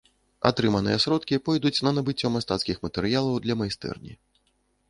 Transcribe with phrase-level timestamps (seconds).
[0.49, 4.13] Атрыманыя сродкі пойдуць на набыццё мастацкіх матэрыялаў для майстэрні.